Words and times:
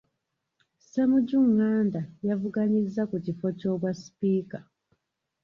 Ssemujju 0.81 1.37
Nganda 1.49 2.01
y'avuganyizza 2.27 3.01
ku 3.09 3.15
kifo 3.25 3.47
ky'obwasipiika. 3.59 4.57